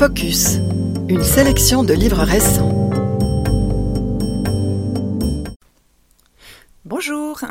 [0.00, 0.56] Focus,
[1.10, 2.90] une sélection de livres récents.
[6.86, 7.42] Bonjour.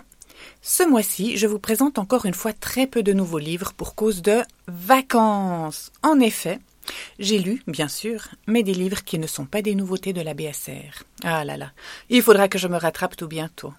[0.59, 4.23] Ce mois-ci, je vous présente encore une fois très peu de nouveaux livres pour cause
[4.23, 5.91] de vacances.
[6.01, 6.57] En effet,
[7.19, 10.33] j'ai lu, bien sûr, mais des livres qui ne sont pas des nouveautés de la
[10.33, 11.03] BSR.
[11.23, 11.71] Ah là là,
[12.09, 13.75] il faudra que je me rattrape tout bientôt.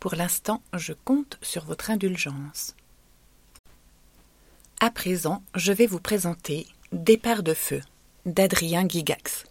[0.00, 2.74] Pour l'instant, je compte sur votre indulgence.
[4.80, 7.82] À présent, je vais vous présenter Départ de feu
[8.26, 9.44] d'Adrien Guigax.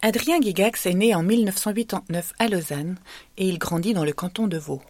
[0.00, 2.96] Adrien Guigax est né en 1989 à Lausanne
[3.36, 4.80] et il grandit dans le canton de Vaud.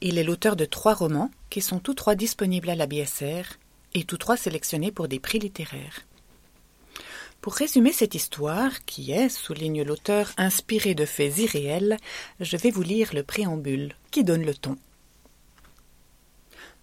[0.00, 3.44] Il est l'auteur de trois romans qui sont tous trois disponibles à la BSR
[3.94, 6.00] et tous trois sélectionnés pour des prix littéraires.
[7.40, 11.98] Pour résumer cette histoire, qui est, souligne l'auteur, inspirée de faits irréels,
[12.40, 14.76] je vais vous lire le préambule qui donne le ton.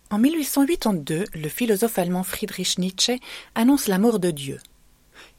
[0.09, 3.19] En 1882, le philosophe allemand Friedrich Nietzsche
[3.53, 4.59] annonce la mort de Dieu.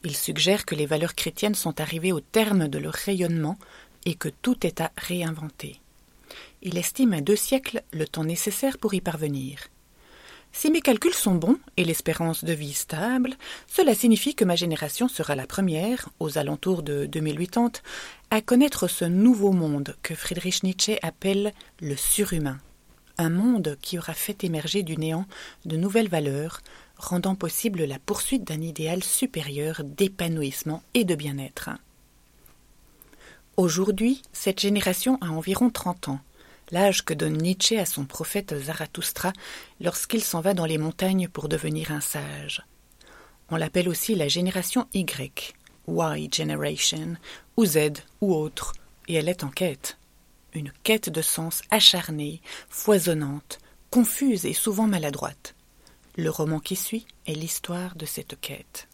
[0.04, 3.58] Il suggère que les valeurs chrétiennes sont arrivées au terme de leur rayonnement
[4.04, 5.80] et que tout est à réinventer.
[6.62, 9.68] Il estime à deux siècles le temps nécessaire pour y parvenir.
[10.56, 13.34] Si mes calculs sont bons et l'espérance de vie stable,
[13.66, 17.72] cela signifie que ma génération sera la première, aux alentours de 2080,
[18.30, 22.58] à connaître ce nouveau monde que Friedrich Nietzsche appelle le surhumain.
[23.18, 25.26] Un monde qui aura fait émerger du néant
[25.64, 26.60] de nouvelles valeurs,
[27.04, 31.70] rendant possible la poursuite d'un idéal supérieur d'épanouissement et de bien-être.
[33.56, 36.20] Aujourd'hui, cette génération a environ trente ans,
[36.70, 39.32] l'âge que donne Nietzsche à son prophète Zarathustra
[39.80, 42.64] lorsqu'il s'en va dans les montagnes pour devenir un sage.
[43.50, 45.54] On l'appelle aussi la génération Y,
[45.86, 47.16] Y Generation,
[47.56, 47.78] ou Z,
[48.20, 48.72] ou autre,
[49.06, 49.98] et elle est en quête.
[50.54, 53.58] Une quête de sens acharnée, foisonnante,
[53.90, 55.54] confuse et souvent maladroite.
[56.16, 58.86] Le roman qui suit est l'histoire de cette quête.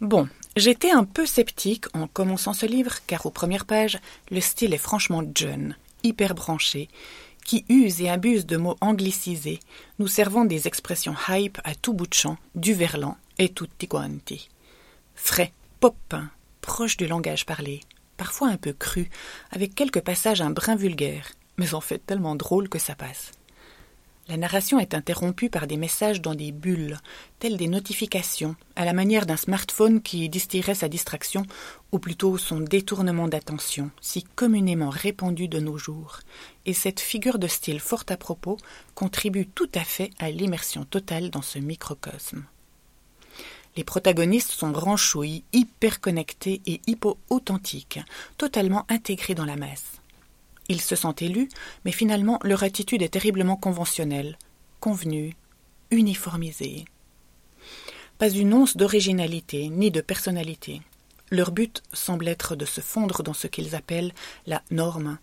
[0.00, 3.98] Bon, j'étais un peu sceptique en commençant ce livre, car aux premières pages,
[4.30, 6.88] le style est franchement jeune, hyper branché,
[7.44, 9.60] qui use et abuse de mots anglicisés,
[10.00, 14.48] nous servant des expressions hype à tout bout de champ, du verlan et tutti quanti.
[15.14, 16.28] Frais, popin,
[16.60, 17.80] proche du langage parlé,
[18.16, 19.08] parfois un peu cru,
[19.52, 23.32] avec quelques passages un brin vulgaires, mais en fait tellement drôle que ça passe.
[24.28, 26.98] La narration est interrompue par des messages dans des bulles,
[27.38, 31.46] telles des notifications, à la manière d'un smartphone qui distillerait sa distraction,
[31.92, 36.20] ou plutôt son détournement d'attention, si communément répandu de nos jours.
[36.66, 38.58] Et cette figure de style fort à propos
[38.94, 42.44] contribue tout à fait à l'immersion totale dans ce microcosme.
[43.76, 48.00] Les protagonistes sont ranchouilles, hyper connectés et hypo-authentiques,
[48.36, 49.97] totalement intégrés dans la masse.
[50.68, 51.48] Ils se sentent élus,
[51.84, 54.36] mais finalement leur attitude est terriblement conventionnelle,
[54.80, 55.34] convenue,
[55.90, 56.84] uniformisée.
[58.18, 60.82] Pas une once d'originalité ni de personnalité.
[61.30, 64.12] Leur but semble être de se fondre dans ce qu'ils appellent
[64.46, 65.18] la norme.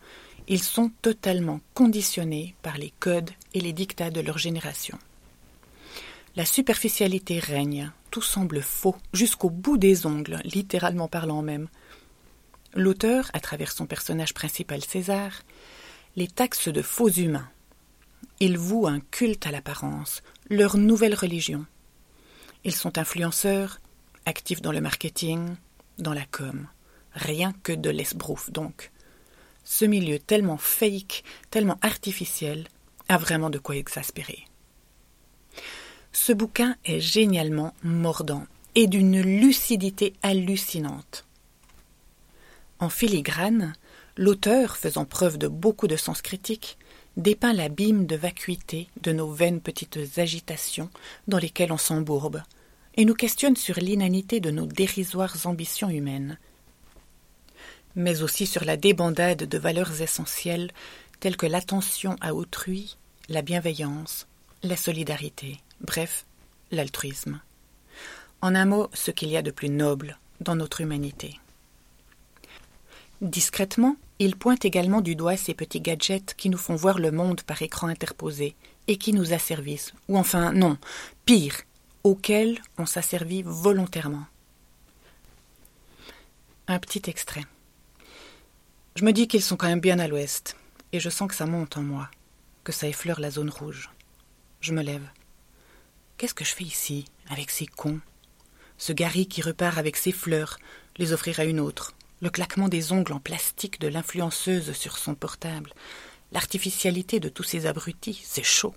[0.47, 4.97] Ils sont totalement conditionnés par les codes et les dictats de leur génération.
[6.35, 11.67] La superficialité règne, tout semble faux, jusqu'au bout des ongles, littéralement parlant même.
[12.75, 15.31] L'auteur, à travers son personnage principal César,
[16.17, 17.49] les taxe de faux humains.
[18.41, 21.65] Ils vouent un culte à l'apparence, leur nouvelle religion.
[22.65, 23.79] Ils sont influenceurs,
[24.25, 25.55] actifs dans le marketing,
[25.99, 26.67] dans la com.
[27.13, 28.91] Rien que de l'esbrouf, donc.
[29.63, 32.67] Ce milieu tellement fake, tellement artificiel,
[33.07, 34.45] a vraiment de quoi exaspérer.
[36.11, 41.25] Ce bouquin est génialement mordant et d'une lucidité hallucinante.
[42.79, 43.73] En filigrane,
[44.17, 46.77] l'auteur, faisant preuve de beaucoup de sens critique,
[47.15, 50.89] dépeint l'abîme de vacuité de nos vaines petites agitations
[51.27, 52.41] dans lesquelles on s'embourbe,
[52.95, 56.37] et nous questionne sur l'inanité de nos dérisoires ambitions humaines,
[57.95, 60.71] mais aussi sur la débandade de valeurs essentielles
[61.19, 62.97] telles que l'attention à autrui,
[63.29, 64.27] la bienveillance,
[64.63, 66.25] la solidarité, bref,
[66.71, 67.39] l'altruisme.
[68.41, 71.39] En un mot, ce qu'il y a de plus noble dans notre humanité.
[73.21, 77.41] Discrètement, il pointe également du doigt ces petits gadgets qui nous font voir le monde
[77.41, 78.55] par écran interposé
[78.87, 80.77] et qui nous asservissent, ou enfin non,
[81.25, 81.61] pire,
[82.03, 84.25] auxquels on s'asservit volontairement.
[86.67, 87.45] Un petit extrait.
[88.95, 90.55] Je me dis qu'ils sont quand même bien à l'ouest,
[90.91, 92.09] et je sens que ça monte en moi,
[92.63, 93.89] que ça effleure la zone rouge.
[94.61, 95.07] Je me lève.
[96.17, 97.99] Qu'est-ce que je fais ici, avec ces cons?
[98.77, 100.59] Ce Gary qui repart avec ses fleurs,
[100.97, 101.93] les offrir à une autre,
[102.25, 105.71] le claquement des ongles en plastique de l'influenceuse sur son portable,
[106.31, 108.73] l'artificialité de tous ces abrutis, c'est chaud.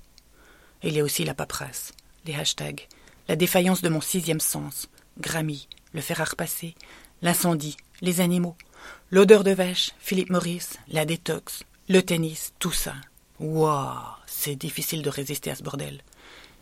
[0.82, 1.92] Il y a aussi la paperasse,
[2.26, 2.86] les hashtags,
[3.26, 6.74] la défaillance de mon sixième sens, Grammy, le fer à repasser,
[7.22, 8.54] l'incendie, les animaux,
[9.10, 12.96] l'odeur de vache, Philippe Maurice, la détox, le tennis, tout ça.
[13.40, 13.96] Waouh,
[14.26, 16.02] c'est difficile de résister à ce bordel.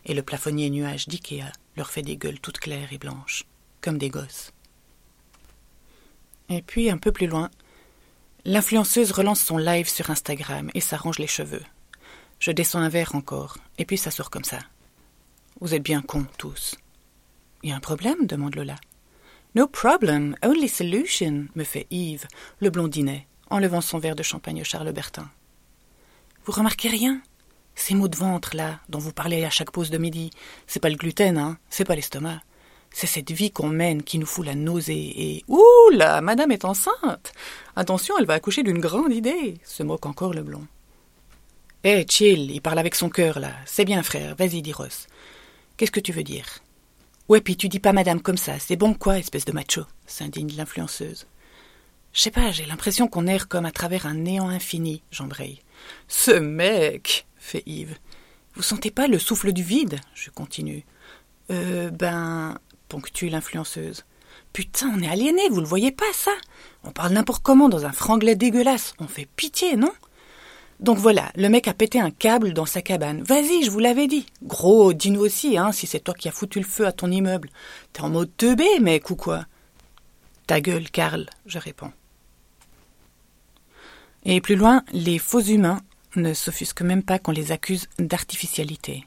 [0.05, 3.45] Et le plafonnier nuage d'Ikea leur fait des gueules toutes claires et blanches,
[3.81, 4.53] comme des gosses.
[6.49, 7.51] Et puis, un peu plus loin,
[8.45, 11.63] l'influenceuse relance son live sur Instagram et s'arrange les cheveux.
[12.39, 14.59] Je descends un verre encore, et puis ça sort comme ça.
[15.61, 16.77] Vous êtes bien cons, tous.
[17.63, 18.27] Y a un problème?
[18.27, 18.77] demande Lola.
[19.55, 22.27] No problem, only solution, me fait Yves,
[22.61, 25.31] le blondinet, en levant son verre de champagne Charles Bertin.
[26.45, 27.23] Vous remarquez rien?
[27.75, 30.31] Ces maux de ventre, là, dont vous parlez à chaque pause de midi,
[30.67, 32.41] c'est pas le gluten, hein, c'est pas l'estomac.
[32.99, 35.45] C'est cette vie qu'on mène qui nous fout la nausée et.
[35.49, 37.35] Ouh là, madame est enceinte
[37.77, 40.67] Attention, elle va accoucher d'une grande idée se moque encore le blond.
[41.85, 43.53] Eh, chill, il parle avec son cœur, là.
[43.67, 45.09] C'est bien, frère, vas-y, dit Ross.
[45.77, 46.61] Qu'est-ce que tu veux dire?
[47.29, 49.83] Ouais, puis tu dis pas madame comme ça, c'est bon quoi, espèce de macho?
[50.07, 51.27] s'indigne l'influenceuse.
[52.15, 55.61] Je sais pas, j'ai l'impression qu'on erre comme à travers un néant infini, j'embraye.
[56.09, 57.99] Ce mec fait Yves.
[58.55, 60.01] Vous sentez pas le souffle du vide?
[60.15, 60.87] Je continue.
[61.51, 64.05] Euh, ben, ponctue l'influenceuse.
[64.53, 66.33] Putain, on est aliénés, vous le voyez pas, ça?
[66.85, 68.95] On parle n'importe comment dans un franglais dégueulasse.
[68.99, 69.93] On fait pitié, non?
[70.79, 73.23] Donc voilà, le mec a pété un câble dans sa cabane.
[73.23, 74.27] Vas-y, je vous l'avais dit.
[74.43, 77.51] Gros, dis-nous aussi, hein, si c'est toi qui as foutu le feu à ton immeuble.
[77.93, 79.47] T'es en mode teubé, mec, ou quoi?
[80.47, 81.93] Ta gueule, Karl, je réponds.
[84.25, 85.81] Et plus loin, les faux humains
[86.15, 89.07] ne s'offusquent même pas qu'on les accuse d'artificialité.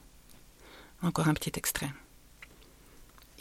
[1.02, 1.90] Encore un petit extrait.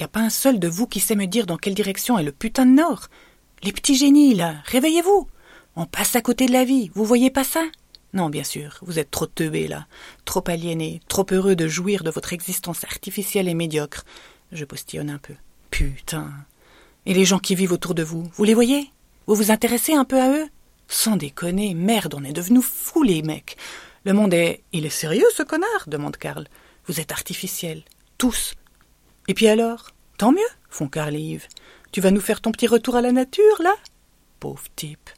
[0.00, 2.32] Y pas un seul de vous qui sait me dire dans quelle direction est le
[2.32, 3.08] putain de nord
[3.62, 5.26] Les petits génies, là, réveillez-vous
[5.74, 7.64] On passe à côté de la vie, vous voyez pas ça?
[8.14, 9.86] Non, bien sûr, vous êtes trop teubés là,
[10.24, 14.04] trop aliénés, trop heureux de jouir de votre existence artificielle et médiocre.
[14.52, 15.34] Je postillonne un peu.
[15.70, 16.32] Putain.
[17.04, 18.90] Et les gens qui vivent autour de vous, vous les voyez?
[19.26, 20.48] Vous vous intéressez un peu à eux?
[20.86, 23.56] Sans déconner, merde, on est devenus fous les mecs.
[24.04, 24.62] Le monde est.
[24.72, 25.84] Il est sérieux ce connard?
[25.86, 26.46] demande Karl.
[26.86, 27.82] Vous êtes artificiels.
[28.16, 28.54] Tous.
[29.28, 29.90] Et puis alors?
[30.16, 30.38] Tant mieux,
[30.68, 31.46] font Karl et Yves.
[31.92, 33.74] Tu vas nous faire ton petit retour à la nature, là?
[34.40, 35.10] Pauvre type.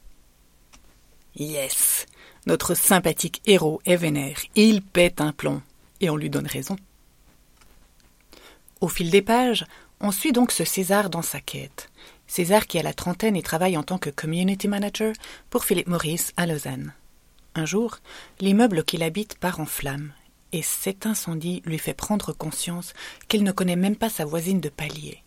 [1.35, 2.05] Yes
[2.45, 5.61] notre sympathique héros est vénère, il pète un plomb,
[5.99, 6.75] et on lui donne raison.
[8.79, 9.65] Au fil des pages,
[9.99, 11.89] on suit donc ce César dans sa quête.
[12.25, 15.13] César qui a la trentaine et travaille en tant que community manager
[15.49, 16.93] pour Philippe Maurice à Lausanne.
[17.53, 17.97] Un jour,
[18.39, 20.13] l'immeuble qu'il habite part en flammes,
[20.51, 22.93] et cet incendie lui fait prendre conscience
[23.27, 25.23] qu'il ne connaît même pas sa voisine de palier.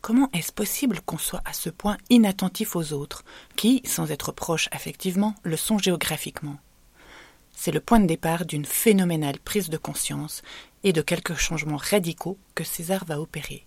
[0.00, 3.24] Comment est-ce possible qu'on soit à ce point inattentif aux autres,
[3.56, 6.58] qui, sans être proches affectivement, le sont géographiquement?
[7.56, 10.42] C'est le point de départ d'une phénoménale prise de conscience
[10.82, 13.64] et de quelques changements radicaux que César va opérer.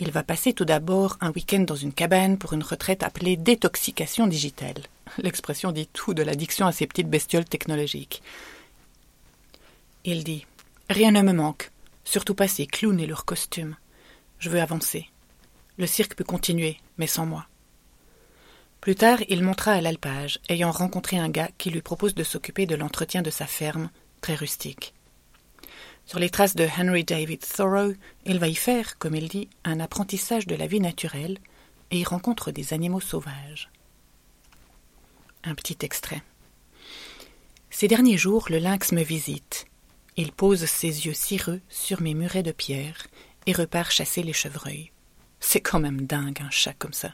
[0.00, 4.26] Il va passer tout d'abord un week-end dans une cabane pour une retraite appelée détoxication
[4.26, 4.82] digitale.
[5.18, 8.20] L'expression dit tout de l'addiction à ces petites bestioles technologiques.
[10.04, 10.46] Il dit
[10.90, 11.70] Rien ne me manque,
[12.04, 13.76] surtout pas ces clowns et leurs costumes.
[14.38, 15.08] Je veux avancer.
[15.78, 17.46] Le cirque peut continuer, mais sans moi.
[18.82, 22.66] Plus tard, il montra à l'alpage, ayant rencontré un gars qui lui propose de s'occuper
[22.66, 23.88] de l'entretien de sa ferme,
[24.20, 24.92] très rustique.
[26.04, 27.94] Sur les traces de Henry David Thoreau,
[28.26, 31.38] il va y faire, comme il dit, un apprentissage de la vie naturelle,
[31.90, 33.70] et y rencontre des animaux sauvages.
[35.44, 36.22] Un petit extrait.
[37.70, 39.66] Ces derniers jours, le lynx me visite.
[40.16, 43.06] Il pose ses yeux cireux sur mes murets de pierre
[43.46, 44.92] et repart chasser les chevreuils.
[45.40, 47.12] C'est quand même dingue un chat comme ça.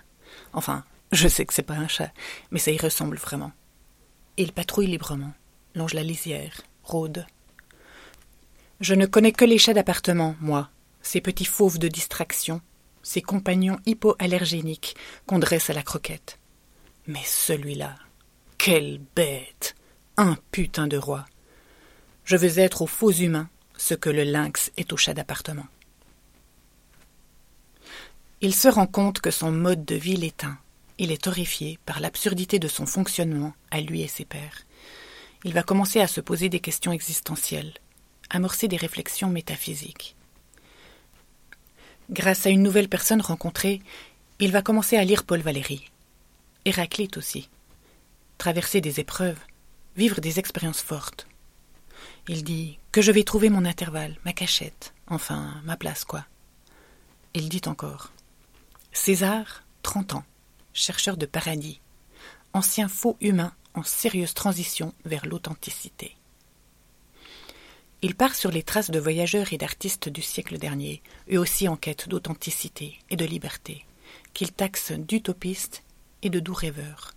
[0.52, 2.12] Enfin, je sais que c'est pas un chat,
[2.50, 3.52] mais ça y ressemble vraiment.
[4.36, 5.32] Il patrouille librement,
[5.74, 7.26] longe la lisière, rôde.
[8.80, 10.70] Je ne connais que les chats d'appartement, moi,
[11.02, 12.60] ces petits fauves de distraction,
[13.02, 14.94] ces compagnons hypoallergéniques
[15.26, 16.38] qu'on dresse à la croquette.
[17.06, 17.96] Mais celui-là,
[18.58, 19.74] quelle bête
[20.16, 21.24] Un putain de roi
[22.24, 25.66] Je veux être aux faux humains ce que le lynx est au chat d'appartement.
[28.42, 30.58] Il se rend compte que son mode de vie l'éteint.
[30.98, 34.64] Il est horrifié par l'absurdité de son fonctionnement à lui et ses pairs.
[35.44, 37.72] Il va commencer à se poser des questions existentielles,
[38.28, 40.16] amorcer des réflexions métaphysiques.
[42.10, 43.80] Grâce à une nouvelle personne rencontrée,
[44.38, 45.90] il va commencer à lire Paul Valéry.
[46.64, 47.48] Héraclite aussi.
[48.38, 49.38] Traverser des épreuves,
[49.96, 51.26] vivre des expériences fortes.
[52.32, 56.24] Il dit que je vais trouver mon intervalle, ma cachette, enfin ma place, quoi.
[57.34, 58.12] Il dit encore
[58.92, 60.24] César, 30 ans,
[60.72, 61.80] chercheur de paradis,
[62.52, 66.14] ancien faux humain en sérieuse transition vers l'authenticité.
[68.00, 71.76] il part sur les traces de voyageurs et d'artistes du siècle dernier, eux aussi en
[71.76, 73.84] quête d'authenticité et de liberté,
[74.34, 75.82] qu'il taxe d'utopistes
[76.22, 77.12] et de doux rêveurs.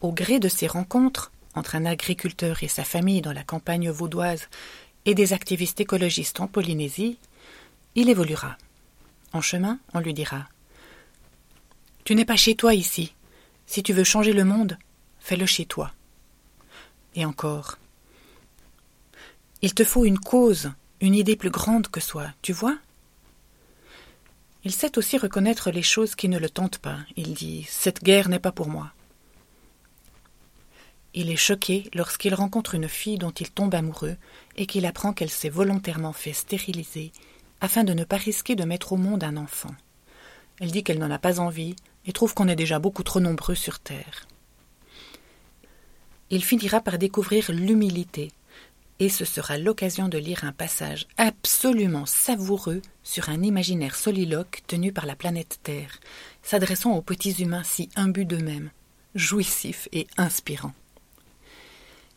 [0.00, 4.48] Au gré de ces rencontres, entre un agriculteur et sa famille dans la campagne vaudoise
[5.04, 7.18] et des activistes écologistes en Polynésie,
[7.94, 8.56] il évoluera.
[9.32, 10.48] En chemin, on lui dira
[12.04, 13.14] Tu n'es pas chez toi ici.
[13.66, 14.78] Si tu veux changer le monde,
[15.20, 15.92] fais-le chez toi.
[17.14, 17.78] Et encore
[19.60, 22.78] il te faut une cause, une idée plus grande que soi, tu vois?
[24.64, 26.98] Il sait aussi reconnaître les choses qui ne le tentent pas.
[27.16, 28.92] Il dit Cette guerre n'est pas pour moi.
[31.14, 34.16] Il est choqué lorsqu'il rencontre une fille dont il tombe amoureux
[34.56, 37.12] et qu'il apprend qu'elle s'est volontairement fait stériliser
[37.60, 39.74] afin de ne pas risquer de mettre au monde un enfant.
[40.60, 43.54] Elle dit qu'elle n'en a pas envie et trouve qu'on est déjà beaucoup trop nombreux
[43.54, 44.26] sur Terre.
[46.30, 48.30] Il finira par découvrir l'humilité,
[48.98, 54.92] et ce sera l'occasion de lire un passage absolument savoureux sur un imaginaire soliloque tenu
[54.92, 55.98] par la planète Terre,
[56.42, 58.70] s'adressant aux petits humains si imbus d'eux-mêmes,
[59.14, 60.74] jouissifs et inspirants.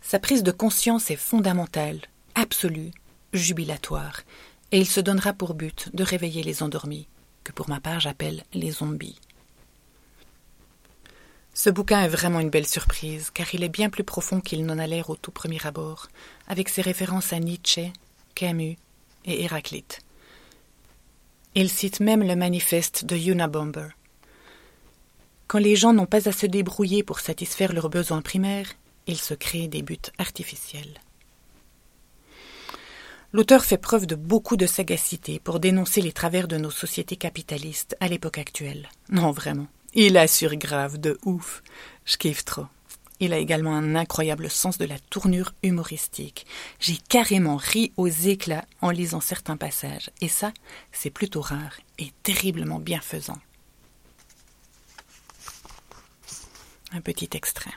[0.02, 2.02] Sa prise de conscience est fondamentale,
[2.36, 2.92] absolue,
[3.34, 4.22] jubilatoire,
[4.72, 7.08] et il se donnera pour but de réveiller les endormis,
[7.44, 9.20] que pour ma part j'appelle les zombies.
[11.54, 14.80] Ce bouquin est vraiment une belle surprise, car il est bien plus profond qu'il n'en
[14.80, 16.08] a l'air au tout premier abord,
[16.48, 17.92] avec ses références à Nietzsche,
[18.36, 18.78] Camus
[19.26, 20.00] et Héraclite.
[21.54, 23.90] Il cite même le manifeste de Unabomber.
[25.48, 28.74] Quand les gens n'ont pas à se débrouiller pour satisfaire leurs besoins primaires,
[29.08, 31.00] ils se créent des buts artificiels.
[33.34, 37.96] L'auteur fait preuve de beaucoup de sagacité pour dénoncer les travers de nos sociétés capitalistes
[38.02, 38.90] à l'époque actuelle.
[39.10, 39.68] Non, vraiment.
[39.94, 41.64] Il assure grave de ouf.
[42.04, 42.66] Je kiffe trop.
[43.22, 46.46] Il a également un incroyable sens de la tournure humoristique.
[46.80, 50.52] J'ai carrément ri aux éclats en lisant certains passages, et ça,
[50.92, 53.38] c'est plutôt rare et terriblement bienfaisant.
[56.94, 57.72] Un petit extrait.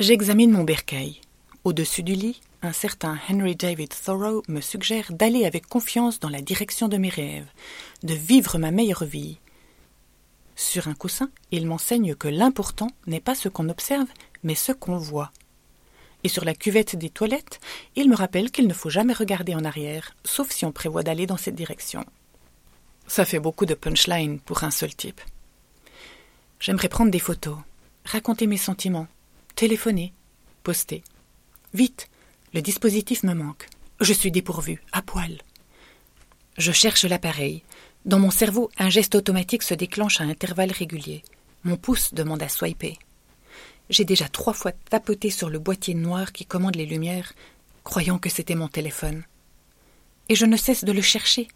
[0.00, 1.20] J'examine mon bercail.
[1.62, 6.40] Au-dessus du lit, un certain Henry David Thoreau me suggère d'aller avec confiance dans la
[6.40, 7.46] direction de mes rêves,
[8.02, 9.38] de vivre ma meilleure vie,
[10.56, 14.08] sur un coussin, il m'enseigne que l'important n'est pas ce qu'on observe,
[14.42, 15.32] mais ce qu'on voit.
[16.24, 17.60] Et sur la cuvette des toilettes,
[17.94, 21.26] il me rappelle qu'il ne faut jamais regarder en arrière, sauf si on prévoit d'aller
[21.26, 22.06] dans cette direction.
[23.06, 25.20] Ça fait beaucoup de punchline pour un seul type.
[26.58, 27.58] J'aimerais prendre des photos,
[28.04, 29.08] raconter mes sentiments,
[29.60, 30.14] téléphoner,
[30.62, 31.02] poster.
[31.74, 32.08] Vite,
[32.54, 33.68] le dispositif me manque.
[34.00, 35.36] Je suis dépourvu, à poil.
[36.56, 37.62] Je cherche l'appareil,
[38.06, 41.22] dans mon cerveau, un geste automatique se déclenche à intervalles réguliers.
[41.64, 42.98] Mon pouce demande à swiper.
[43.90, 47.34] J'ai déjà trois fois tapoté sur le boîtier noir qui commande les lumières,
[47.84, 49.24] croyant que c'était mon téléphone.
[50.30, 51.48] Et je ne cesse de le chercher,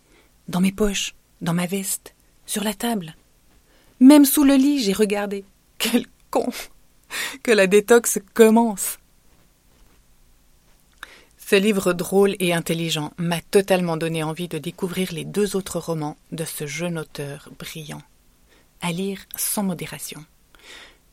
[0.48, 3.16] dans mes poches, dans ma veste, sur la table.
[3.98, 5.46] Même sous le lit, j'ai regardé.
[5.78, 6.52] Quel con
[7.42, 8.98] Que la détox commence
[11.46, 16.16] ce livre drôle et intelligent m'a totalement donné envie de découvrir les deux autres romans
[16.32, 18.00] de ce jeune auteur brillant.
[18.80, 20.24] À lire sans modération.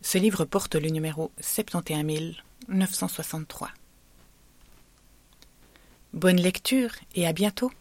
[0.02, 3.72] Ce livre porte le numéro 71963.
[6.14, 7.74] Bonne lecture et à bientôt.